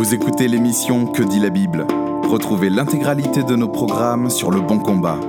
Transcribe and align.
Vous 0.00 0.14
écoutez 0.14 0.48
l'émission 0.48 1.04
Que 1.04 1.22
dit 1.22 1.40
la 1.40 1.50
Bible? 1.50 1.86
Retrouvez 2.22 2.70
l'intégralité 2.70 3.42
de 3.42 3.54
nos 3.54 3.68
programmes 3.68 4.30
sur 4.30 4.50
Le 4.50 4.62
Bon 4.62 4.78
Combat. 4.78 5.20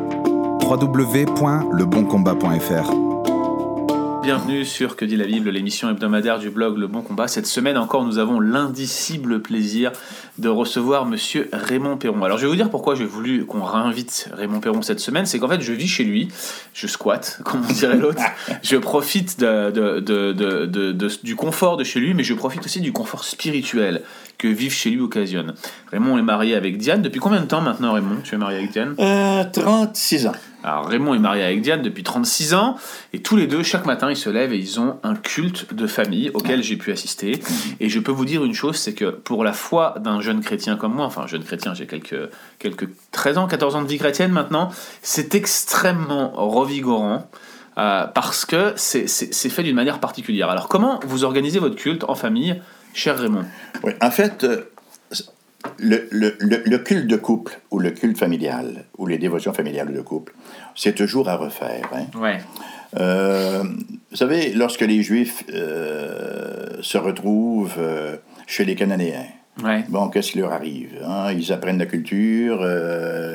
www.leboncombat.fr 0.64 3.12
Bienvenue 4.24 4.64
sur 4.64 4.96
Que 4.96 5.04
dit 5.04 5.18
la 5.18 5.26
Bible, 5.26 5.50
l'émission 5.50 5.90
hebdomadaire 5.90 6.40
du 6.40 6.52
blog 6.52 6.78
Le 6.78 6.88
Bon 6.88 7.02
Combat. 7.02 7.28
Cette 7.28 7.48
semaine 7.48 7.76
encore, 7.76 8.06
nous 8.06 8.20
avons 8.20 8.40
l'indicible 8.40 9.42
plaisir 9.42 9.92
de 10.38 10.48
recevoir 10.48 11.06
monsieur 11.06 11.50
Raymond 11.52 11.98
Perron. 11.98 12.24
Alors 12.24 12.38
je 12.38 12.44
vais 12.44 12.50
vous 12.50 12.56
dire 12.56 12.70
pourquoi 12.70 12.96
j'ai 12.96 13.04
voulu 13.04 13.46
qu'on 13.48 13.64
réinvite 13.64 14.30
Raymond 14.32 14.62
Perron 14.62 14.84
cette 14.84 15.00
semaine. 15.00 15.26
C'est 15.26 15.40
qu'en 15.40 15.50
fait, 15.50 15.60
je 15.60 15.74
vis 15.74 15.88
chez 15.88 16.04
lui, 16.04 16.30
je 16.74 16.88
squatte, 16.88 17.42
comme 17.44 17.64
on 17.68 17.74
dirait 17.74 17.98
l'autre. 17.98 18.22
Je 18.62 18.78
profite 18.78 19.44
du 21.24 21.36
confort 21.36 21.78
de 21.78 21.84
chez 21.84 22.00
lui, 22.00 22.14
mais 22.14 22.24
je 22.24 22.36
profite 22.36 22.64
aussi 22.64 22.80
du 22.80 22.94
confort 22.94 23.24
spirituel 23.24 24.04
que 24.42 24.48
vivre 24.48 24.74
chez 24.74 24.90
lui 24.90 25.02
occasionne. 25.02 25.54
Raymond 25.92 26.18
est 26.18 26.24
marié 26.24 26.56
avec 26.56 26.78
Diane. 26.80 27.02
Depuis 27.04 27.20
combien 27.20 27.42
de 27.42 27.46
temps 27.46 27.62
maintenant, 27.62 27.94
Raymond 27.94 28.18
Tu 28.24 28.34
es 28.34 28.38
marié 28.40 28.58
avec 28.58 28.72
Diane 28.72 28.96
Euh, 29.00 29.44
36 29.54 30.26
ans. 30.28 30.32
alors 30.64 30.88
Raymond 30.88 31.14
est 31.14 31.20
marié 31.20 31.44
avec 31.44 31.62
Diane 31.62 31.82
depuis 31.84 32.02
36 32.04 32.54
ans 32.56 32.76
et 33.14 33.20
tous 33.22 33.36
les 33.36 33.46
deux 33.48 33.62
chaque 33.64 33.86
matin 33.86 34.10
ils 34.10 34.16
se 34.18 34.30
lèvent 34.32 34.52
et 34.54 34.58
ils 34.58 34.80
ont 34.80 34.98
un 35.04 35.14
culte 35.16 35.74
de 35.76 35.86
famille 35.88 36.32
auquel 36.34 36.64
j'ai 36.64 36.76
pu 36.78 36.92
assister 36.92 37.40
et 37.80 37.88
je 37.90 38.00
peux 38.00 38.12
vous 38.12 38.26
dire 38.26 38.44
une 38.44 38.54
chose 38.54 38.76
c'est 38.78 38.94
que 38.94 39.06
pour 39.06 39.44
la 39.44 39.54
foi 39.54 39.96
d'un 40.00 40.22
jeune 40.22 40.42
chrétien 40.42 40.76
comme 40.76 40.94
moi 40.96 41.06
enfin 41.06 41.26
jeune 41.28 41.44
chrétien 41.44 41.74
j'ai 41.74 41.86
quelques 41.88 42.30
quelques 42.60 42.90
13 43.12 43.38
ans 43.40 43.48
14 43.48 43.76
ans 43.76 43.82
de 43.84 43.88
vie 43.88 43.98
chrétienne 43.98 44.32
maintenant 44.32 44.70
c'est 45.02 45.34
extrêmement 45.36 46.32
revigorant 46.36 47.28
euh, 47.78 48.06
parce 48.08 48.46
que 48.46 48.74
c'est 48.76 49.08
fait 49.50 49.64
d'une 49.64 49.76
manière 49.76 50.00
particulière 50.00 50.50
alors 50.50 50.68
comment 50.68 51.00
vous 51.06 51.24
organisez 51.24 51.60
votre 51.60 51.76
culte 51.76 52.04
en 52.08 52.16
famille? 52.16 52.62
Cher 52.94 53.18
Raymond 53.18 53.46
Oui, 53.84 53.94
en 54.02 54.12
fait, 54.12 54.44
euh, 54.44 54.72
le, 55.78 56.08
le- 56.12 56.36
le- 56.40 56.64
le 56.66 56.78
culte 56.80 57.08
de 57.08 57.16
couple 57.18 57.60
ou 57.70 57.80
le 57.80 57.92
culte 57.92 58.18
familial 58.18 58.86
ou 58.98 59.06
les 59.08 59.18
dévotions 59.18 59.54
familiales 59.54 59.94
de 59.94 60.02
couple, 60.02 60.34
c'est 60.76 60.94
toujours 60.96 61.30
à 61.30 61.36
refaire. 61.36 61.90
hein. 61.94 62.06
ouais 62.20 62.40
Euh, 63.00 63.64
vous 64.10 64.18
savez, 64.18 64.52
lorsque 64.54 64.82
les 64.82 65.02
Juifs 65.02 65.44
euh, 65.54 66.78
se 66.82 66.98
retrouvent 66.98 67.76
euh, 67.78 68.18
chez 68.48 68.66
les 68.66 68.76
Cananéens, 68.76 69.28
ouais 69.64 69.86
bon, 69.88 70.10
qu'est-ce 70.10 70.32
qui 70.34 70.40
leur 70.40 70.52
arrive 70.52 70.90
hein? 71.08 71.32
Ils 71.32 71.54
apprennent 71.54 71.78
la 71.80 71.86
culture 71.86 72.62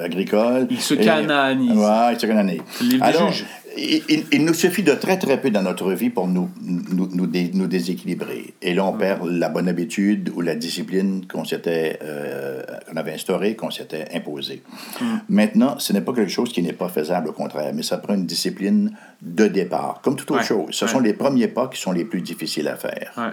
agricole. 0.04 0.66
Ils 0.70 0.80
se 0.80 0.94
cananisent. 0.94 1.70
Ils 2.12 2.20
se 2.20 2.26
cananisent. 2.26 2.60
Alors. 3.00 3.32
Il, 3.76 4.44
nous 4.44 4.54
suffit 4.54 4.82
de 4.82 4.92
très 4.92 5.18
très 5.18 5.40
peu 5.40 5.50
dans 5.50 5.62
notre 5.62 5.92
vie 5.92 6.10
pour 6.10 6.26
nous, 6.28 6.50
nous, 6.62 7.08
nous, 7.12 7.26
dé- 7.26 7.50
nous 7.54 7.66
déséquilibrer. 7.66 8.54
Et 8.62 8.74
là, 8.74 8.84
on 8.84 8.92
Mm. 8.94 8.98
perd 8.98 9.26
la 9.26 9.48
bonne 9.48 9.68
habitude 9.68 10.30
ou 10.34 10.40
la 10.40 10.54
discipline 10.56 11.26
qu'on 11.26 11.44
s'était, 11.44 11.98
euh, 12.02 12.62
qu'on 12.88 12.96
avait 12.96 13.12
instaurée, 13.14 13.54
qu'on 13.56 13.70
s'était 13.70 14.06
imposée. 14.14 14.62
Mm. 15.00 15.04
Maintenant, 15.28 15.78
ce 15.78 15.92
n'est 15.92 16.00
pas 16.00 16.12
quelque 16.12 16.30
chose 16.32 16.52
qui 16.52 16.62
n'est 16.62 16.72
pas 16.72 16.88
faisable, 16.88 17.28
au 17.28 17.32
contraire, 17.32 17.72
mais 17.74 17.82
ça 17.82 17.98
prend 17.98 18.14
une 18.14 18.26
discipline 18.26 18.92
de 19.22 19.46
départ. 19.46 20.00
Comme 20.02 20.16
toute 20.16 20.30
autre 20.30 20.40
Ouais, 20.40 20.46
chose, 20.46 20.68
ce 20.70 20.84
ouais. 20.84 20.90
sont 20.90 21.00
les 21.00 21.12
premiers 21.12 21.48
pas 21.48 21.68
qui 21.68 21.80
sont 21.80 21.92
les 21.92 22.04
plus 22.04 22.20
difficiles 22.22 22.68
à 22.68 22.76
faire. 22.76 23.12
ouais 23.16 23.32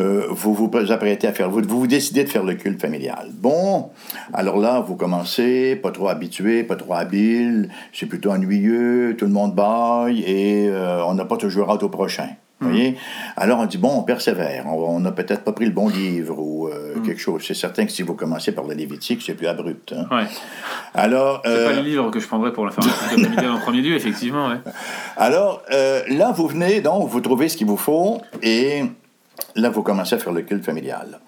Euh, 0.00 0.26
vous 0.30 0.54
vous 0.54 0.70
apprêtez 0.90 1.26
à 1.26 1.32
faire, 1.32 1.50
vous, 1.50 1.62
vous 1.66 1.86
décidez 1.86 2.24
de 2.24 2.28
faire 2.28 2.44
le 2.44 2.54
culte 2.54 2.80
familial. 2.80 3.28
Bon, 3.32 3.90
alors 4.32 4.58
là, 4.58 4.80
vous 4.80 4.96
commencez, 4.96 5.76
pas 5.76 5.90
trop 5.90 6.08
habitué, 6.08 6.64
pas 6.64 6.76
trop 6.76 6.94
habile, 6.94 7.68
c'est 7.92 8.06
plutôt 8.06 8.30
ennuyeux, 8.30 9.14
tout 9.18 9.26
le 9.26 9.32
monde 9.32 9.54
baille 9.54 10.22
et 10.26 10.68
euh, 10.68 11.04
on 11.04 11.14
n'a 11.14 11.24
pas 11.24 11.36
toujours 11.36 11.70
hâte 11.70 11.82
au 11.82 11.88
prochain. 11.88 12.28
Vous 12.60 12.70
voyez? 12.70 12.96
Alors 13.36 13.58
on 13.58 13.66
dit, 13.66 13.78
bon, 13.78 13.98
on 13.98 14.02
persévère, 14.04 14.66
on 14.66 15.00
n'a 15.00 15.12
peut-être 15.12 15.42
pas 15.42 15.52
pris 15.52 15.66
le 15.66 15.72
bon 15.72 15.88
livre 15.88 16.38
ou 16.38 16.68
euh, 16.68 16.94
quelque 17.04 17.20
chose. 17.20 17.42
C'est 17.46 17.52
certain 17.52 17.84
que 17.84 17.92
si 17.92 18.02
vous 18.02 18.14
commencez 18.14 18.52
par 18.52 18.64
le 18.64 18.74
Lévitique, 18.74 19.22
c'est 19.26 19.34
plus 19.34 19.48
abrupt. 19.48 19.92
hein. 19.92 20.06
ouais 20.16 20.24
Alors, 20.94 21.42
c'est 21.44 21.50
euh, 21.50 21.68
pas 21.68 21.76
le 21.76 21.82
livre 21.82 22.10
que 22.10 22.20
je 22.20 22.26
prendrais 22.26 22.52
pour 22.52 22.64
la 22.64 22.70
faire 22.70 22.84
en 23.52 23.58
premier 23.58 23.82
lieu 23.82 23.94
effectivement 23.96 24.48
ouais 24.48 24.58
Alors, 25.16 25.62
euh, 25.72 26.02
là, 26.08 26.32
vous 26.32 26.46
venez, 26.46 26.80
donc, 26.80 27.08
vous 27.08 27.20
trouvez 27.20 27.48
ce 27.48 27.56
qu'il 27.56 27.66
vous 27.66 27.76
faut, 27.76 28.22
et 28.42 28.84
là, 29.56 29.70
vous 29.70 29.82
commencez 29.82 30.14
à 30.14 30.18
faire 30.18 30.32
le 30.32 30.42
culte 30.42 30.64
familial. 30.64 31.20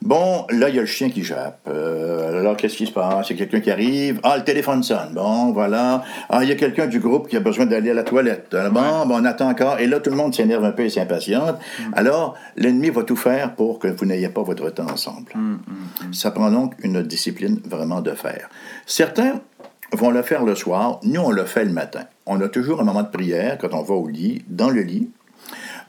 Bon, 0.00 0.46
là, 0.50 0.68
il 0.68 0.74
y 0.74 0.78
a 0.78 0.80
le 0.80 0.86
chien 0.86 1.10
qui 1.10 1.22
jappe. 1.22 1.60
Euh, 1.68 2.40
alors, 2.40 2.56
qu'est-ce 2.56 2.76
qui 2.76 2.86
se 2.86 2.92
passe? 2.92 3.30
Il 3.30 3.34
y 3.34 3.36
a 3.36 3.44
quelqu'un 3.44 3.60
qui 3.60 3.70
arrive. 3.70 4.18
Ah, 4.24 4.36
le 4.36 4.42
téléphone 4.42 4.82
sonne. 4.82 5.12
Bon, 5.14 5.52
voilà. 5.52 6.02
Ah, 6.28 6.42
il 6.42 6.48
y 6.48 6.52
a 6.52 6.56
quelqu'un 6.56 6.88
du 6.88 6.98
groupe 6.98 7.28
qui 7.28 7.36
a 7.36 7.40
besoin 7.40 7.66
d'aller 7.66 7.90
à 7.90 7.94
la 7.94 8.02
toilette. 8.02 8.52
Euh, 8.54 8.68
Bon, 8.68 9.06
bon, 9.06 9.20
on 9.20 9.24
attend 9.24 9.48
encore. 9.48 9.78
Et 9.78 9.86
là, 9.86 10.00
tout 10.00 10.10
le 10.10 10.16
monde 10.16 10.34
s'énerve 10.34 10.64
un 10.64 10.72
peu 10.72 10.82
et 10.82 10.90
s'impatiente. 10.90 11.56
Alors, 11.92 12.34
l'ennemi 12.56 12.90
va 12.90 13.04
tout 13.04 13.14
faire 13.14 13.54
pour 13.54 13.78
que 13.78 13.86
vous 13.86 14.04
n'ayez 14.04 14.28
pas 14.28 14.42
votre 14.42 14.68
temps 14.70 14.90
ensemble. 14.90 15.32
Ça 16.10 16.32
prend 16.32 16.50
donc 16.50 16.74
une 16.82 17.02
discipline 17.02 17.60
vraiment 17.64 18.00
de 18.00 18.10
faire. 18.12 18.48
Certains 18.86 19.40
vont 19.92 20.10
le 20.10 20.22
faire 20.22 20.44
le 20.44 20.56
soir. 20.56 20.98
Nous, 21.04 21.20
on 21.20 21.30
le 21.30 21.44
fait 21.44 21.64
le 21.64 21.72
matin. 21.72 22.02
On 22.26 22.40
a 22.40 22.48
toujours 22.48 22.80
un 22.80 22.84
moment 22.84 23.02
de 23.02 23.08
prière 23.08 23.56
quand 23.58 23.72
on 23.72 23.82
va 23.82 23.94
au 23.94 24.08
lit, 24.08 24.42
dans 24.48 24.70
le 24.70 24.82
lit. 24.82 25.10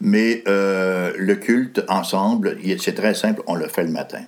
Mais 0.02 0.44
euh, 0.48 1.14
le 1.18 1.36
culte 1.36 1.84
ensemble, 1.88 2.58
c'est 2.80 2.96
très 2.96 3.14
simple, 3.14 3.42
on 3.48 3.56
le 3.56 3.68
fait 3.68 3.84
le 3.84 3.92
matin. 3.92 4.22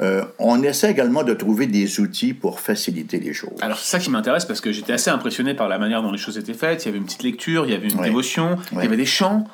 Euh, 0.00 0.22
on 0.38 0.62
essaie 0.62 0.90
également 0.90 1.22
de 1.22 1.34
trouver 1.34 1.66
des 1.66 2.00
outils 2.00 2.32
pour 2.34 2.60
faciliter 2.60 3.18
les 3.20 3.32
choses. 3.34 3.50
Alors 3.60 3.76
c'est 3.78 3.90
ça 3.90 3.98
qui 3.98 4.10
m'intéresse 4.10 4.44
parce 4.46 4.60
que 4.60 4.72
j'étais 4.72 4.92
assez 4.94 5.10
impressionné 5.10 5.54
par 5.54 5.68
la 5.68 5.78
manière 5.78 6.02
dont 6.02 6.10
les 6.12 6.18
choses 6.18 6.38
étaient 6.38 6.54
faites. 6.54 6.84
Il 6.84 6.86
y 6.86 6.88
avait 6.88 6.98
une 6.98 7.04
petite 7.04 7.22
lecture, 7.22 7.66
il 7.66 7.72
y 7.72 7.74
avait 7.74 7.88
une 7.88 8.00
dévotion, 8.00 8.56
il 8.72 8.78
y 8.78 8.86
avait 8.86 8.96
des 8.96 9.06
chants. 9.06 9.44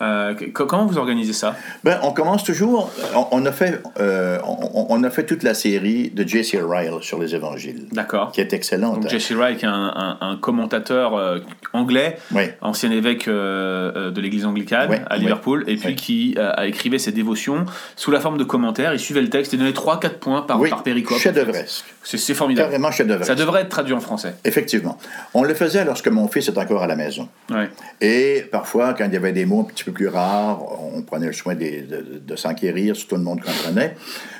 Euh, 0.00 0.34
comment 0.54 0.86
vous 0.86 0.98
organisez 0.98 1.32
ça? 1.32 1.56
Ben, 1.84 1.98
on 2.02 2.12
commence 2.12 2.42
toujours. 2.44 2.90
On, 3.14 3.26
on 3.32 3.46
a 3.46 3.52
fait, 3.52 3.82
euh, 4.00 4.38
on, 4.44 4.86
on 4.88 5.04
a 5.04 5.10
fait 5.10 5.24
toute 5.26 5.42
la 5.42 5.54
série 5.54 6.10
de 6.10 6.26
J.C. 6.26 6.60
Ryle 6.62 6.94
sur 7.02 7.18
les 7.20 7.34
évangiles, 7.34 7.86
D'accord. 7.92 8.32
qui 8.32 8.40
est 8.40 8.52
excellente. 8.52 9.00
Donc 9.00 9.08
Jesse 9.10 9.32
Wright, 9.32 9.58
qui 9.58 9.64
est 9.64 9.68
un, 9.68 9.72
un- 9.94 10.18
un 10.20 10.36
commentateur 10.36 11.42
anglais, 11.72 12.16
ancien 12.60 12.90
évêque 12.90 13.28
de 13.28 14.20
l'église 14.20 14.46
anglicane 14.46 15.04
à 15.08 15.16
Liverpool, 15.16 15.64
et 15.66 15.76
puis 15.76 15.94
qui 15.96 16.36
a 16.38 16.66
écrivé 16.66 16.98
ses 16.98 17.12
dévotions 17.12 17.66
sous 17.96 18.10
la 18.10 18.20
forme 18.20 18.38
de 18.38 18.44
commentaires. 18.44 18.92
Il 18.94 18.98
suivait 19.00 19.20
le 19.22 19.28
texte 19.30 19.54
et 19.54 19.56
donnait 19.56 19.72
3-4 19.82 20.18
points 20.18 20.42
par, 20.42 20.60
oui, 20.60 20.70
par 20.70 20.82
péricope. 20.82 21.18
chef-d'œuvresque. 21.18 21.84
C'est 22.04 22.18
c'est 22.18 22.34
formidable. 22.34 22.68
Carrément 22.68 22.90
chef-d'œuvresque. 22.90 23.28
Ça 23.28 23.34
devrait 23.34 23.62
être 23.62 23.68
traduit 23.68 23.94
en 23.94 24.00
français. 24.00 24.34
Effectivement. 24.44 24.98
On 25.34 25.42
le 25.42 25.54
faisait 25.54 25.84
lorsque 25.84 26.08
mon 26.08 26.28
fils 26.28 26.48
était 26.48 26.58
encore 26.58 26.82
à 26.82 26.86
la 26.86 26.96
maison. 26.96 27.28
Ouais. 27.50 27.68
Et 28.00 28.44
parfois, 28.50 28.94
quand 28.94 29.04
il 29.06 29.12
y 29.12 29.16
avait 29.16 29.32
des 29.32 29.44
mots 29.46 29.60
un 29.60 29.64
petit 29.64 29.84
peu 29.84 29.92
plus 29.92 30.08
rares, 30.08 30.60
on 30.94 31.02
prenait 31.02 31.26
le 31.26 31.32
soin 31.32 31.54
des- 31.54 31.80
de, 31.82 32.20
de 32.24 32.36
s'enquérir 32.36 32.94
si 32.96 33.06
tout 33.06 33.16
le 33.16 33.22
monde 33.22 33.40
comprenait. 33.40 33.96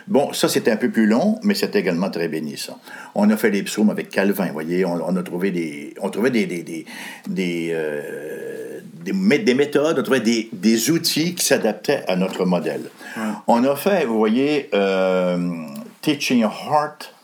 Bon, 0.08 0.32
ça, 0.32 0.48
c'était 0.48 0.70
un 0.72 0.76
peu 0.76 0.90
plus 0.90 1.06
long, 1.06 1.38
mais 1.42 1.54
c'était 1.54 1.78
également 1.80 2.10
très 2.10 2.28
bénissant. 2.28 2.78
On 3.14 3.30
a 3.30 3.36
fait 3.36 3.50
les 3.50 3.62
psaumes 3.62 3.90
avec 3.90 4.08
Calvin, 4.10 4.46
vous 4.46 4.52
voyez, 4.52 4.84
on, 4.84 4.94
on 4.94 5.16
a 5.16 5.22
trouvé 5.22 5.50
des... 5.50 5.94
On 6.00 6.10
trouvait 6.10 6.30
des... 6.30 6.46
des, 6.46 6.62
des, 6.62 6.84
des, 7.28 7.70
euh, 7.72 8.61
des 9.04 9.38
des 9.38 9.54
méthodes, 9.54 9.98
on 9.98 10.02
trouvait 10.02 10.20
des, 10.20 10.48
des 10.52 10.90
outils 10.90 11.34
qui 11.34 11.44
s'adaptaient 11.44 12.04
à 12.08 12.16
notre 12.16 12.44
modèle. 12.44 12.82
On 13.46 13.64
a 13.64 13.76
fait, 13.76 14.04
vous 14.04 14.18
voyez, 14.18 14.68
euh, 14.74 15.38
Teaching 16.00 16.44
a 16.44 16.48
Heart, 16.48 17.14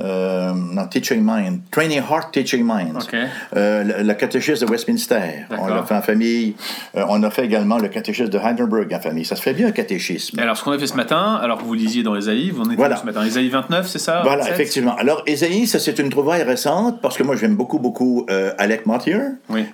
euh, 0.00 0.52
non, 0.54 0.86
Teaching 0.86 1.20
Mind, 1.22 1.60
Training 1.70 1.98
Heart, 2.00 2.32
Teaching 2.32 2.62
Mind. 2.64 2.96
Ok. 2.96 3.14
Euh, 3.56 3.84
le, 3.84 4.02
le 4.02 4.14
catéchisme 4.14 4.64
de 4.66 4.70
Westminster, 4.70 5.44
on 5.50 5.66
l'a 5.66 5.82
fait 5.82 5.94
en 5.94 6.00
famille. 6.02 6.54
Euh, 6.96 7.04
on 7.08 7.22
a 7.22 7.30
fait 7.30 7.44
également 7.44 7.76
le 7.78 7.88
catéchisme 7.88 8.30
de 8.30 8.38
Heidelberg 8.38 8.92
en 8.94 9.00
famille. 9.00 9.24
Ça 9.26 9.36
se 9.36 9.42
fait 9.42 9.52
bien, 9.52 9.68
un 9.68 9.72
catéchisme. 9.72 10.38
Et 10.38 10.42
alors, 10.42 10.56
ce 10.56 10.64
qu'on 10.64 10.72
a 10.72 10.78
fait 10.78 10.86
ce 10.86 10.96
matin, 10.96 11.38
alors 11.42 11.58
que 11.58 11.64
vous 11.64 11.74
lisiez 11.74 12.02
dans 12.02 12.16
Ésaïe, 12.16 12.50
vous 12.50 12.62
en 12.62 12.70
êtes 12.70 12.76
Voilà. 12.76 12.96
ce 12.96 13.04
matin? 13.04 13.22
Ésaïe 13.24 13.48
29, 13.50 13.86
c'est 13.86 13.98
ça? 13.98 14.22
Voilà, 14.22 14.44
27? 14.44 14.54
effectivement. 14.54 14.96
Alors, 14.96 15.22
Ésaïe, 15.26 15.66
ça, 15.66 15.78
c'est 15.78 15.98
une 15.98 16.08
trouvaille 16.08 16.42
récente 16.42 17.00
parce 17.02 17.18
que 17.18 17.22
moi, 17.22 17.36
j'aime 17.36 17.54
beaucoup, 17.56 17.78
beaucoup 17.78 18.26
euh, 18.30 18.52
Alec 18.58 18.86
Mottier, 18.86 19.18
Oui. 19.50 19.66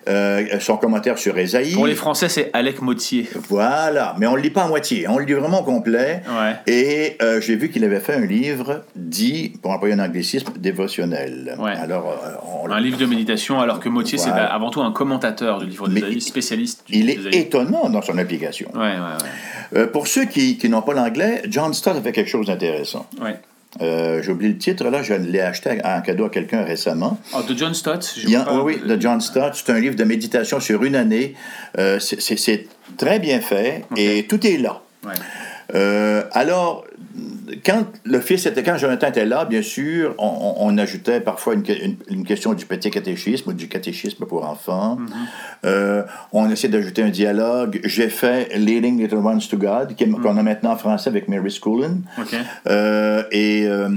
son 0.61 0.77
commentaire 0.79 1.17
sur 1.19 1.39
Ésaïe. 1.39 1.75
Pour 1.75 1.87
les 1.87 1.95
Français, 1.95 2.29
c'est 2.29 2.51
Alec 2.55 2.83
Motier. 2.83 3.29
Voilà, 3.49 4.15
mais 4.19 4.27
on 4.27 4.33
ne 4.33 4.37
le 4.37 4.43
lit 4.43 4.51
pas 4.51 4.65
à 4.65 4.69
moitié, 4.69 5.07
on 5.09 5.19
le 5.19 5.25
lit 5.25 5.35
vraiment 5.35 5.63
complet. 5.63 6.23
Ouais. 6.29 6.55
Et 6.67 7.17
j'ai 7.41 7.55
vu 7.57 7.71
qu'il 7.71 7.85
avait 7.85 8.01
fait 8.01 8.15
un 8.15 8.27
livre 8.27 8.83
dit, 8.97 9.53
pour 9.63 9.71
employer 9.71 9.95
un 9.95 9.99
anglicisme, 10.09 10.53
dévotionnel. 10.59 11.57
Ouais. 11.59 11.73
Alors, 11.73 12.09
euh, 12.09 12.65
on- 12.65 12.71
Un 12.71 12.81
livre 12.81 12.99
de 12.99 13.07
méditation, 13.07 13.61
alors 13.61 13.81
que 13.81 13.89
Motier, 13.89 14.19
c'est 14.19 14.31
Voilà. 14.31 14.53
avant 14.53 14.71
tout 14.71 14.81
un 14.83 14.93
commentateur 14.93 15.59
du 15.61 15.67
livre 15.67 15.89
Mais 15.89 16.01
d'Ésaïe, 16.01 16.21
spécialiste 16.21 16.85
du 16.87 16.97
il 16.99 17.11
est 17.11 17.35
étonnant 17.35 17.89
dans 17.89 18.03
son 18.03 18.19
application. 18.19 18.71
Ouais, 18.75 18.81
ouais, 18.81 18.87
ouais. 18.89 19.79
Euh, 19.81 19.87
pour 19.87 20.07
ceux 20.07 20.25
qui, 20.27 20.59
qui 20.59 20.69
n'ont 20.69 20.83
pas 20.83 20.95
l'anglais, 20.95 21.43
John 21.49 21.73
Stott 21.75 21.97
a 21.97 22.01
fait 22.03 22.13
quelque 22.13 22.31
chose 22.31 22.47
d'intéressant. 22.47 23.07
Euh, 23.83 24.23
J'ai 24.23 24.33
oublié 24.33 24.51
le 24.53 24.59
titre, 24.59 24.85
là, 24.89 25.03
je 25.03 25.13
l'ai 25.15 25.41
acheté 25.41 25.79
en 25.85 26.01
cadeau 26.01 26.25
à 26.25 26.31
quelqu'un 26.31 26.65
récemment. 26.65 27.19
Oh, 27.35 27.43
de 27.47 27.55
John 27.57 27.75
Stott 27.75 28.17
y 28.27 28.35
a- 28.35 28.41
pas- 28.45 28.63
oui, 28.63 28.79
de 28.85 29.01
John 29.01 29.21
Stott. 29.21 29.53
C'est 29.55 29.71
un 29.71 29.79
livre 29.79 29.95
de 29.95 30.05
méditation 30.05 30.59
sur 30.59 30.83
une 30.85 30.97
année. 30.97 31.35
Euh, 31.79 31.99
c'est- 32.01 32.67
très 32.97 33.19
bien 33.19 33.41
fait 33.41 33.85
et 33.97 34.27
tout 34.27 34.45
est 34.47 34.57
là. 34.57 34.81
Alors, 36.33 36.85
quand 37.65 37.85
le 38.05 38.21
fils 38.21 38.47
était, 38.47 38.63
quand 38.63 38.77
Jonathan 38.77 39.09
était 39.09 39.25
là, 39.25 39.45
bien 39.45 39.63
sûr, 39.63 40.15
on, 40.19 40.55
on 40.59 40.79
ajoutait 40.79 41.21
parfois 41.21 41.55
une, 41.55 41.65
une, 41.69 41.97
une, 42.09 42.25
question 42.25 42.55
du 42.55 42.67
petit 42.67 42.91
catéchisme 42.91 43.51
ou 43.51 43.53
du 43.53 43.69
catéchisme 43.69 44.25
pour 44.27 44.45
enfants. 44.45 44.97
Mm 44.97 45.07
-hmm. 45.07 45.67
euh, 45.67 46.03
on 46.33 46.51
essaie 46.51 46.69
d'ajouter 46.69 47.03
un 47.03 47.11
dialogue. 47.11 47.81
J'ai 47.85 48.11
fait 48.11 48.41
Leading 48.57 48.99
Little 49.01 49.25
Ones 49.33 49.45
to 49.51 49.57
God, 49.57 49.87
qu'on 49.99 50.07
mm 50.07 50.23
-hmm. 50.23 50.41
a 50.41 50.43
maintenant 50.43 50.73
en 50.73 50.81
français 50.85 51.09
avec 51.11 51.29
Mary 51.29 51.51
Schoolin. 51.51 51.97
Okay. 52.23 52.43
Euh, 52.67 53.23
et 53.45 53.67
euh, 53.67 53.89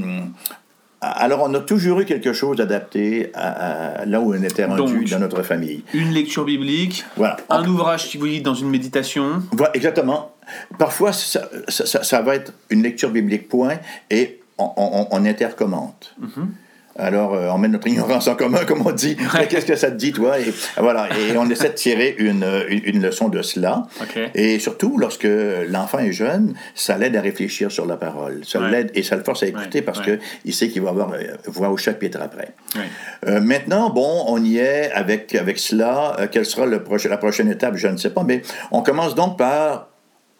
alors, 1.01 1.41
on 1.43 1.53
a 1.55 1.59
toujours 1.59 1.99
eu 2.01 2.05
quelque 2.05 2.31
chose 2.31 2.57
d'adapté 2.57 3.31
à, 3.33 4.01
à, 4.01 4.05
là 4.05 4.21
où 4.21 4.35
on 4.35 4.43
était 4.43 4.65
rendu 4.65 4.99
Donc, 4.99 5.09
dans 5.09 5.19
notre 5.19 5.41
famille. 5.41 5.83
Une 5.95 6.11
lecture 6.11 6.45
biblique, 6.45 7.03
voilà. 7.17 7.37
un 7.49 7.65
ouvrage 7.67 8.07
qui 8.07 8.17
vous 8.19 8.27
guide 8.27 8.43
dans 8.43 8.53
une 8.53 8.69
méditation. 8.69 9.41
Voilà, 9.51 9.75
exactement. 9.75 10.30
Parfois, 10.77 11.13
ça, 11.13 11.49
ça, 11.67 12.03
ça, 12.03 12.21
va 12.21 12.35
être 12.35 12.53
une 12.69 12.83
lecture 12.83 13.09
biblique, 13.11 13.47
point, 13.49 13.77
et 14.09 14.39
on, 14.57 14.69
on, 14.77 15.07
on 15.11 15.25
intercommente. 15.25 16.13
Mm 16.19 16.27
-hmm. 16.27 16.47
Alors, 16.99 17.33
euh, 17.33 17.47
on 17.55 17.57
met 17.57 17.69
notre 17.69 17.87
ignorance 17.87 18.27
en 18.27 18.35
commun, 18.35 18.65
comme 18.67 18.85
on 18.85 18.91
dit. 18.91 19.15
Qu'est-ce 19.49 19.65
que 19.65 19.77
ça 19.77 19.89
te 19.91 19.95
dit, 20.05 20.11
toi? 20.11 20.37
Et, 20.41 20.51
voilà. 20.77 21.07
Et 21.19 21.37
on 21.37 21.49
essaie 21.49 21.69
de 21.69 21.79
tirer 21.87 22.09
une, 22.17 22.45
une, 22.73 22.81
une 22.91 23.01
leçon 23.07 23.29
de 23.29 23.41
cela. 23.41 23.73
Okay. 24.03 24.25
Et 24.35 24.59
surtout, 24.59 24.97
lorsque 25.03 25.29
l'enfant 25.75 25.99
est 25.99 26.11
jeune, 26.11 26.45
ça 26.85 26.97
l'aide 26.99 27.15
à 27.15 27.21
réfléchir 27.21 27.71
sur 27.71 27.85
la 27.93 27.95
parole. 27.95 28.35
Ça 28.51 28.59
Ouais. 28.59 28.71
l'aide 28.71 28.89
et 28.97 29.03
ça 29.03 29.15
le 29.15 29.23
force 29.23 29.41
à 29.43 29.47
écouter 29.53 29.79
Ouais. 29.79 29.85
parce 29.87 29.99
Ouais. 29.99 30.19
qu'il 30.43 30.53
sait 30.57 30.67
qu'il 30.71 30.81
va 30.85 30.89
avoir 30.95 31.09
euh, 31.13 31.19
voix 31.57 31.69
au 31.75 31.77
chapitre 31.77 32.19
après. 32.27 32.49
Ouais. 32.75 32.89
Euh, 33.29 33.39
maintenant, 33.53 33.85
bon, 33.99 34.11
on 34.33 34.39
y 34.43 34.57
est 34.57 34.91
avec, 35.03 35.23
avec 35.43 35.57
cela. 35.67 35.93
Euh, 36.19 36.27
quelle 36.31 36.45
sera 36.53 36.65
le 36.75 36.79
proche, 36.87 37.05
la 37.15 37.21
prochaine 37.25 37.49
étape? 37.57 37.75
Je 37.83 37.87
ne 37.95 37.97
sais 38.03 38.13
pas. 38.17 38.23
Mais 38.29 38.41
on 38.77 38.81
commence 38.89 39.13
donc 39.21 39.31
par 39.37 39.87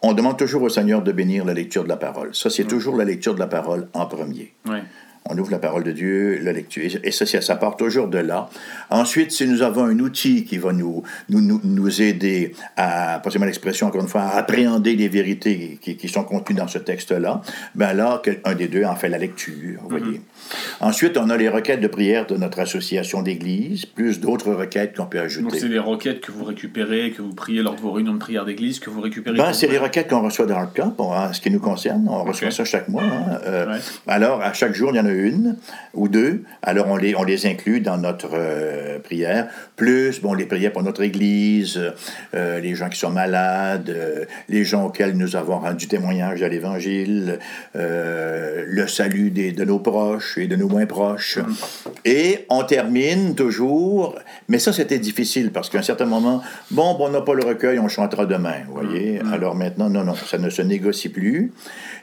on 0.02 0.12
demande 0.12 0.36
toujours 0.36 0.62
au 0.62 0.68
Seigneur 0.68 1.02
de 1.02 1.12
bénir 1.12 1.44
la 1.44 1.54
lecture 1.54 1.84
de 1.84 1.88
la 1.88 1.96
parole. 1.96 2.34
Ça, 2.34 2.50
c'est 2.50 2.64
toujours 2.64 2.96
la 2.96 3.04
lecture 3.04 3.34
de 3.34 3.38
la 3.38 3.46
parole 3.46 3.88
en 3.92 4.06
premier. 4.06 4.52
Ouais. 4.68 4.82
On 5.28 5.38
ouvre 5.38 5.50
la 5.50 5.58
parole 5.58 5.84
de 5.84 5.92
Dieu, 5.92 6.38
la 6.42 6.52
lecture, 6.52 6.82
et 7.02 7.10
ça, 7.12 7.26
ça 7.26 7.56
part 7.56 7.76
toujours 7.76 8.08
de 8.08 8.18
là. 8.18 8.50
Ensuite, 8.90 9.30
si 9.30 9.46
nous 9.46 9.62
avons 9.62 9.84
un 9.84 9.98
outil 10.00 10.44
qui 10.44 10.58
va 10.58 10.72
nous, 10.72 11.02
nous, 11.28 11.60
nous, 11.62 12.02
aider 12.02 12.54
à, 12.76 13.20
passez-moi 13.22 13.46
l'expression 13.46 13.86
encore 13.86 14.02
une 14.02 14.08
fois, 14.08 14.22
à 14.22 14.38
appréhender 14.38 14.96
les 14.96 15.08
vérités 15.08 15.78
qui, 15.80 15.96
qui 15.96 16.08
sont 16.08 16.24
contenues 16.24 16.58
dans 16.58 16.68
ce 16.68 16.78
texte-là, 16.78 17.40
ben 17.74 17.92
là, 17.92 18.20
un 18.44 18.54
des 18.54 18.68
deux 18.68 18.84
en 18.84 18.96
fait 18.96 19.08
la 19.08 19.18
lecture, 19.18 19.80
vous 19.82 19.88
voyez. 19.88 20.04
Mm 20.04 20.22
-hmm. 20.22 20.32
Ensuite, 20.80 21.16
on 21.16 21.30
a 21.30 21.36
les 21.36 21.48
requêtes 21.48 21.80
de 21.80 21.88
prière 21.88 22.26
de 22.26 22.36
notre 22.36 22.60
association 22.60 23.22
d'église, 23.22 23.86
plus 23.86 24.20
d'autres 24.20 24.52
requêtes 24.52 24.96
qu'on 24.96 25.06
peut 25.06 25.20
ajouter. 25.20 25.42
Donc, 25.42 25.54
c'est 25.54 25.68
les 25.68 25.78
requêtes 25.78 26.20
que 26.20 26.32
vous 26.32 26.44
récupérez, 26.44 27.12
que 27.12 27.22
vous 27.22 27.34
priez 27.34 27.62
lors 27.62 27.76
de 27.76 27.80
vos 27.80 27.92
réunions 27.92 28.14
de 28.14 28.18
prière 28.18 28.44
d'église, 28.44 28.80
que 28.80 28.90
vous 28.90 29.00
récupérez 29.00 29.36
ben, 29.36 29.52
C'est 29.52 29.68
les 29.68 29.78
requêtes 29.78 30.08
qu'on 30.08 30.22
reçoit 30.22 30.46
dans 30.46 30.60
le 30.60 30.66
camp, 30.66 30.94
en 30.98 31.32
ce 31.32 31.40
qui 31.40 31.50
nous 31.50 31.60
concerne. 31.60 32.06
On 32.08 32.20
okay. 32.20 32.28
reçoit 32.30 32.50
ça 32.50 32.64
chaque 32.64 32.88
mois. 32.88 33.02
Hein. 33.02 33.40
Euh, 33.46 33.72
ouais. 33.72 33.80
Alors, 34.06 34.40
à 34.42 34.52
chaque 34.52 34.74
jour, 34.74 34.90
il 34.92 34.96
y 34.96 35.00
en 35.00 35.06
a 35.06 35.11
une 35.14 35.56
ou 35.94 36.08
deux. 36.08 36.42
Alors, 36.62 36.88
on 36.88 36.96
les, 36.96 37.14
on 37.14 37.24
les 37.24 37.46
inclut 37.46 37.80
dans 37.80 37.98
notre 37.98 38.30
euh, 38.34 38.98
prière. 38.98 39.48
Plus, 39.76 40.20
bon, 40.20 40.34
les 40.34 40.46
prières 40.46 40.72
pour 40.72 40.82
notre 40.82 41.02
Église, 41.02 41.80
euh, 42.34 42.60
les 42.60 42.74
gens 42.74 42.88
qui 42.88 42.98
sont 42.98 43.10
malades, 43.10 43.90
euh, 43.90 44.24
les 44.48 44.64
gens 44.64 44.86
auxquels 44.86 45.16
nous 45.16 45.36
avons 45.36 45.58
rendu 45.58 45.88
témoignage 45.88 46.42
à 46.42 46.48
l'Évangile, 46.48 47.38
le 47.74 48.86
salut 48.86 49.30
des, 49.30 49.52
de 49.52 49.64
nos 49.64 49.78
proches 49.78 50.38
et 50.38 50.46
de 50.46 50.56
nos 50.56 50.68
moins 50.68 50.86
proches. 50.86 51.38
Mm. 52.04 52.08
Et 52.08 52.46
on 52.48 52.64
termine 52.64 53.34
toujours, 53.34 54.16
mais 54.48 54.58
ça, 54.58 54.72
c'était 54.72 54.98
difficile 54.98 55.50
parce 55.52 55.70
qu'à 55.70 55.78
un 55.78 55.82
certain 55.82 56.06
moment, 56.06 56.42
bon, 56.70 56.94
bon 56.94 57.06
on 57.06 57.10
n'a 57.10 57.20
pas 57.20 57.34
le 57.34 57.44
recueil, 57.44 57.78
on 57.78 57.88
chantera 57.88 58.26
demain, 58.26 58.62
vous 58.66 58.74
voyez. 58.74 59.22
Mm. 59.22 59.32
Alors 59.32 59.54
maintenant, 59.54 59.88
non, 59.88 60.04
non, 60.04 60.14
ça 60.14 60.38
ne 60.38 60.50
se 60.50 60.62
négocie 60.62 61.08
plus. 61.08 61.52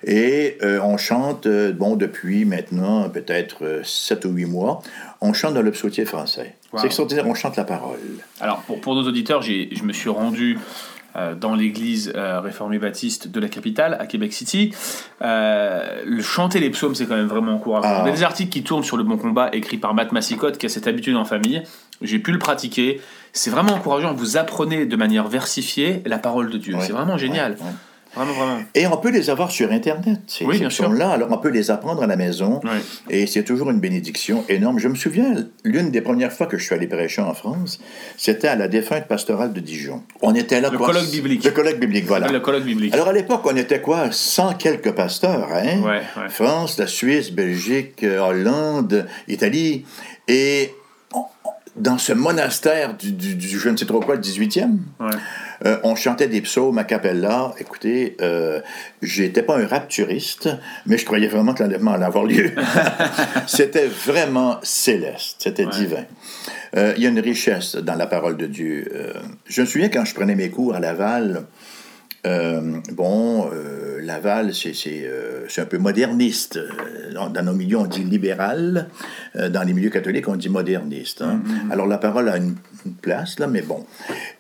Et 0.06 0.58
euh, 0.64 0.80
on 0.82 0.98
chante, 0.98 1.46
euh, 1.46 1.72
bon, 1.74 1.96
depuis 1.96 2.46
maintenant 2.46 3.10
peut-être 3.10 3.82
7 3.84 4.26
ou 4.26 4.30
8 4.30 4.46
mois, 4.46 4.82
on 5.22 5.34
chante 5.34 5.54
dans 5.54 5.62
le 5.62 5.72
psautier 5.72 6.06
français. 6.06 6.56
Wow. 6.72 6.80
C'est 6.80 6.86
extraordinaire, 6.88 7.28
on 7.28 7.34
chante 7.34 7.58
la 7.58 7.66
parole. 7.66 7.98
Alors, 8.40 8.60
pour, 8.62 8.80
pour 8.80 8.96
nos 8.96 9.08
auditeurs, 9.08 9.42
je 9.42 9.84
me 9.84 9.92
suis 9.92 10.10
rendu 10.10 10.58
euh, 10.58 10.99
dans 11.36 11.56
l'église 11.56 12.14
euh, 12.16 12.40
réformée 12.40 12.80
baptiste 12.80 13.30
de 13.30 13.40
la 13.40 13.48
capitale, 13.48 13.98
à 14.00 14.06
Québec 14.06 14.34
City. 14.34 14.74
Euh, 15.22 16.02
le 16.06 16.22
chanter 16.22 16.60
les 16.60 16.70
psaumes, 16.70 16.96
c'est 16.96 17.06
quand 17.06 17.16
même 17.16 17.28
vraiment 17.28 17.54
encourageant. 17.54 17.88
Ah. 17.88 18.02
Il 18.06 18.10
y 18.10 18.12
a 18.12 18.16
des 18.16 18.24
articles 18.24 18.52
qui 18.52 18.64
tournent 18.64 18.84
sur 18.84 18.98
le 18.98 19.04
bon 19.04 19.18
combat, 19.18 19.50
écrits 19.54 19.78
par 19.78 19.94
Matt 19.94 20.12
Massicotte, 20.12 20.58
qui 20.58 20.66
a 20.66 20.70
cette 20.70 20.88
habitude 20.88 21.16
en 21.16 21.26
famille. 21.26 21.64
J'ai 22.02 22.20
pu 22.20 22.32
le 22.32 22.40
pratiquer. 22.40 23.02
C'est 23.34 23.50
vraiment 23.50 23.74
encourageant. 23.74 24.14
Vous 24.14 24.38
apprenez 24.38 24.86
de 24.86 24.96
manière 24.96 25.28
versifiée 25.28 26.02
la 26.06 26.18
parole 26.18 26.50
de 26.50 26.58
Dieu. 26.58 26.76
Ouais, 26.76 26.86
c'est 26.86 26.94
vraiment 26.94 27.18
génial. 27.18 27.54
Ouais, 27.54 27.60
ouais. 27.60 27.72
Vraiment, 28.16 28.34
vraiment. 28.34 28.60
Et 28.74 28.88
on 28.88 28.98
peut 28.98 29.12
les 29.12 29.30
avoir 29.30 29.52
sur 29.52 29.72
Internet, 29.72 30.20
oui, 30.42 30.64
ces 30.70 30.88
là 30.88 31.12
Alors, 31.12 31.30
on 31.32 31.38
peut 31.38 31.50
les 31.50 31.70
apprendre 31.70 32.02
à 32.02 32.08
la 32.08 32.16
maison. 32.16 32.60
Oui. 32.64 32.70
Et 33.10 33.28
c'est 33.28 33.44
toujours 33.44 33.70
une 33.70 33.80
bénédiction 33.80 34.44
énorme. 34.50 34.80
Je 34.80 34.88
me 34.88 34.96
souviens, 34.96 35.36
l'une 35.64 35.92
des 35.92 36.02
premières 36.02 36.32
fois 36.32 36.48
que 36.48 36.58
je 36.58 36.66
suis 36.66 36.74
allé 36.74 36.88
prêcher 36.88 37.22
en 37.22 37.34
France, 37.34 37.80
c'était 38.18 38.48
à 38.48 38.56
la 38.56 38.68
défunte 38.68 39.08
pastorale 39.08 39.54
de 39.54 39.60
Dijon. 39.60 40.02
On 40.22 40.34
était 40.34 40.60
là... 40.60 40.70
Le 40.70 40.78
quoi, 40.78 40.88
colloque 40.88 41.12
biblique. 41.12 41.44
Le 41.44 41.52
colloque 41.52 41.80
biblique, 41.80 42.06
voilà. 42.06 42.32
Le 42.32 42.40
colloque 42.40 42.66
biblique. 42.66 42.94
Alors, 42.94 43.10
à 43.10 43.14
l'époque, 43.14 43.42
on 43.46 43.56
était 43.56 43.82
quoi? 43.82 44.12
100 44.12 44.56
quelques 44.56 44.92
pasteurs, 44.92 45.50
hein? 45.52 45.82
Ouais, 45.82 46.02
ouais. 46.18 46.30
France, 46.30 46.78
la 46.80 46.88
Suisse, 46.88 47.32
Belgique, 47.32 48.04
Hollande, 48.04 49.06
Italie. 49.28 49.86
Et 50.28 50.72
dans 51.76 51.98
ce 51.98 52.14
monastère 52.14 52.96
du, 52.98 53.12
du, 53.12 53.36
du, 53.36 53.60
je 53.60 53.70
ne 53.70 53.78
sais 53.78 53.86
trop 53.86 54.00
quoi, 54.00 54.16
le 54.16 54.22
18e, 54.22 54.78
ouais. 55.00 55.10
euh, 55.66 55.78
on 55.84 55.96
chantait 55.96 56.28
des 56.28 56.42
psaumes 56.42 56.78
a 56.78 56.84
cappella. 56.84 57.54
Écoutez, 57.60 58.18
euh, 58.22 58.62
j'étais 59.02 59.44
pas 59.44 59.58
un 59.58 59.68
rapturiste, 59.68 60.50
mais 60.86 60.98
je 60.98 61.06
croyais 61.06 61.28
vraiment 61.28 61.54
que 61.54 61.64
l'enlèvement 61.64 61.94
allait 61.94 62.06
avoir 62.06 62.26
lieu. 62.26 62.52
C'était 63.48 63.88
vraiment 63.88 64.60
céleste, 64.64 65.38
c'était 65.40 65.66
ouais. 65.66 65.72
divin. 65.72 66.06
Euh, 66.76 66.94
il 66.98 67.04
y 67.04 67.06
a 67.06 67.10
une 67.10 67.20
richesse 67.20 67.76
dans 67.76 67.96
la 67.96 68.08
parole 68.08 68.38
de 68.38 68.46
Dieu. 68.46 68.88
Euh, 68.94 69.14
je 69.46 69.62
me 69.62 69.66
souviens 69.66 69.90
quand 69.90 70.06
je 70.06 70.14
prenais 70.14 70.36
mes 70.36 70.50
cours 70.50 70.76
à 70.76 70.80
Laval, 70.80 71.46
bon, 72.92 73.50
Laval, 74.10 74.56
c'est 74.56 74.74
euh, 74.88 75.46
un 75.58 75.66
peu 75.66 75.78
moderniste. 75.78 76.60
Dans, 77.14 77.30
dans, 77.30 77.46
nos 77.46 77.54
milieux, 77.54 77.78
on 77.78 77.86
dit 77.86 78.04
libéral. 78.04 78.88
Euh, 79.36 79.50
dans 79.50 79.64
les 79.64 79.74
milieux 79.74 79.92
catholiques, 79.92 80.28
on 80.28 80.36
dit 80.36 80.50
moderniste. 80.50 81.22
Hein? 81.22 81.36
Mm 81.36 81.44
-hmm. 81.44 81.74
Alors, 81.74 81.88
la 81.88 82.00
parole 82.00 82.28
a 82.30 82.38
une, 82.38 82.56
une, 82.86 82.96
place, 83.06 83.38
là, 83.40 83.48
mais 83.48 83.62
bon. 83.62 83.86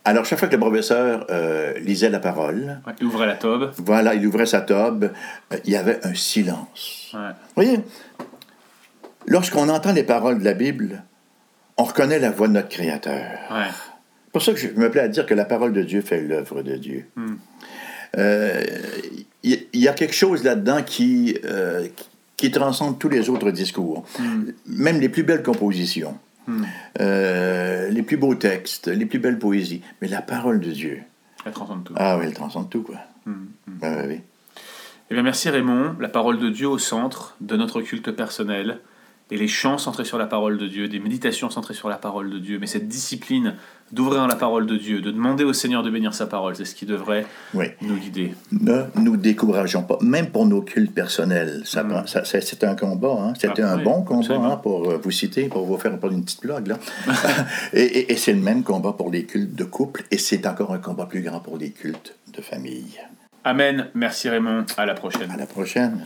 Alors, 0.09 0.23
chaque 0.25 0.39
fois 0.39 0.47
que 0.47 0.57
le 0.59 0.65
professeur 0.67 1.11
euh, 1.29 1.77
lisait 1.87 2.09
la 2.17 2.19
parole... 2.19 2.61
Ouais, 2.85 2.93
il 2.99 3.05
ouvrait 3.09 3.29
la 3.33 3.37
tobe. 3.45 3.63
Voilà, 3.91 4.09
il 4.17 4.23
ouvrait 4.29 4.49
sa 4.55 4.61
tobe. 4.61 5.03
Euh, 5.05 5.65
il 5.65 5.71
y 5.75 5.77
avait 5.83 5.99
un 6.09 6.15
silence. 6.15 6.83
Ouais. 7.13 7.33
Vous 7.49 7.57
voyez, 7.61 7.77
lorsqu'on 9.35 9.67
entend 9.75 9.93
les 9.99 10.07
paroles 10.15 10.39
de 10.41 10.45
la 10.51 10.55
Bible, 10.65 10.89
on 11.81 11.85
reconnaît 11.91 12.21
la 12.27 12.31
voix 12.37 12.47
de 12.51 12.55
notre 12.59 12.71
Créateur. 12.77 13.27
Ouais. 13.57 13.71
C'est 14.25 14.33
pour 14.33 14.43
ça 14.45 14.51
que 14.55 14.59
je 14.65 14.69
me 14.83 14.89
plais 14.93 15.05
à 15.09 15.11
dire 15.15 15.25
que 15.29 15.35
la 15.43 15.47
parole 15.53 15.73
de 15.79 15.83
Dieu 15.91 16.01
fait 16.09 16.21
l'œuvre 16.29 16.59
de 16.69 16.75
Dieu. 16.87 17.01
Mm. 17.15 17.35
Il 19.43 19.67
y, 19.73 19.79
y, 19.79 19.87
a 19.87 19.93
quelque 19.93 20.13
chose 20.13 20.43
là-dedans 20.43 20.83
qui, 20.83 21.37
euh, 21.45 21.87
qui 22.39 22.51
transcende 22.51 22.99
tous 22.99 23.09
les 23.09 23.29
autres 23.29 23.51
discours, 23.51 24.05
mm. 24.17 24.51
même 24.65 24.99
les 24.99 25.09
plus 25.09 25.23
belles 25.23 25.43
compositions, 25.43 26.17
mm. 26.47 26.63
euh, 27.01 27.89
les 27.89 28.01
plus 28.01 28.17
beaux 28.17 28.35
textes, 28.35 28.87
les 28.87 29.05
plus 29.05 29.19
belles 29.19 29.39
poésies. 29.39 29.81
Mais 30.01 30.07
la 30.07 30.21
parole 30.21 30.59
de 30.59 30.71
Dieu. 30.71 31.01
Elle 31.45 31.51
transcende 31.51 31.83
tout. 31.83 31.93
Ah 31.97 32.17
oui, 32.17 32.25
elle 32.27 32.33
transcende 32.33 32.69
tout, 32.69 32.81
quoi. 32.81 32.97
Mm. 33.25 33.45
Ah, 33.81 34.03
oui. 34.07 34.21
Eh 35.09 35.13
bien, 35.13 35.23
merci 35.23 35.49
Raymond. 35.49 35.95
La 35.99 36.09
parole 36.09 36.39
de 36.39 36.49
Dieu 36.49 36.67
au 36.69 36.77
centre 36.77 37.35
de 37.41 37.57
notre 37.57 37.81
culte 37.81 38.11
personnel 38.11 38.79
et 39.31 39.37
les 39.37 39.47
chants 39.47 39.77
centrés 39.77 40.05
sur 40.05 40.17
la 40.17 40.25
parole 40.25 40.57
de 40.57 40.67
Dieu, 40.67 40.87
des 40.87 40.99
méditations 40.99 41.49
centrées 41.49 41.73
sur 41.73 41.89
la 41.89 41.97
parole 41.97 42.29
de 42.29 42.39
Dieu, 42.39 42.57
mais 42.59 42.67
cette 42.67 42.87
discipline 42.87 43.55
d'ouvrir 43.91 44.27
la 44.27 44.35
parole 44.35 44.65
de 44.67 44.75
Dieu, 44.75 45.01
de 45.01 45.11
demander 45.11 45.43
au 45.43 45.53
Seigneur 45.53 45.83
de 45.83 45.89
bénir 45.89 46.13
sa 46.13 46.27
parole, 46.27 46.55
c'est 46.55 46.65
ce 46.65 46.75
qui 46.75 46.85
devrait 46.85 47.25
oui. 47.53 47.65
nous 47.81 47.97
guider. 47.97 48.33
Ne 48.51 48.83
nous 48.95 49.17
décourageons 49.17 49.83
pas, 49.83 49.97
même 50.01 50.29
pour 50.29 50.45
nos 50.45 50.61
cultes 50.61 50.93
personnels. 50.93 51.61
Ça, 51.65 51.83
mm. 51.83 52.07
ça, 52.07 52.23
c'est 52.23 52.63
un 52.63 52.75
combat, 52.75 53.17
hein? 53.19 53.33
c'était 53.39 53.63
ah, 53.63 53.73
un 53.73 53.77
oui, 53.77 53.83
bon 53.83 54.03
combat 54.03 54.35
hein, 54.35 54.57
pour 54.57 54.97
vous 54.97 55.11
citer, 55.11 55.47
pour 55.47 55.65
vous 55.65 55.77
faire 55.77 55.91
une 55.91 56.23
petite 56.23 56.41
blague. 56.41 56.67
Là. 56.67 56.77
et, 57.73 57.81
et, 57.81 58.11
et 58.11 58.15
c'est 58.15 58.33
le 58.33 58.41
même 58.41 58.63
combat 58.63 58.93
pour 58.93 59.11
les 59.11 59.25
cultes 59.25 59.55
de 59.55 59.63
couple, 59.63 60.03
et 60.11 60.17
c'est 60.17 60.45
encore 60.45 60.73
un 60.73 60.79
combat 60.79 61.05
plus 61.05 61.21
grand 61.21 61.39
pour 61.39 61.57
les 61.57 61.71
cultes 61.71 62.15
de 62.35 62.41
famille. 62.41 62.99
Amen. 63.43 63.87
Merci 63.93 64.29
Raymond. 64.29 64.65
À 64.77 64.85
la 64.85 64.93
prochaine. 64.93 65.31
À 65.31 65.37
la 65.37 65.45
prochaine. 65.45 66.05